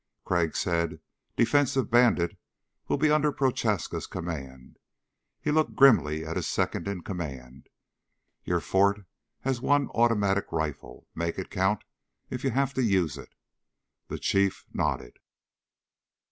[0.25, 0.99] Crag said,
[1.35, 2.35] "Defense of Bandit
[2.87, 4.79] will be under Prochaska's command."
[5.39, 7.69] He looked grimly at his second in command.
[8.43, 9.05] "Your fort
[9.41, 11.07] has one automatic rifle.
[11.13, 11.83] Make it count
[12.31, 13.29] if you have to use it."
[14.07, 15.17] The Chief nodded.